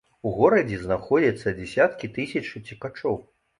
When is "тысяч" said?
2.19-2.45